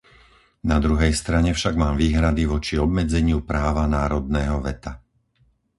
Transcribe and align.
Na 0.69 0.77
druhej 0.85 1.13
strane 1.21 1.49
však 1.53 1.73
mám 1.81 1.93
výhrady 2.03 2.43
voči 2.53 2.73
obmedzeniu 2.85 3.39
práva 3.51 3.83
národného 3.97 4.57
veta. 4.67 4.91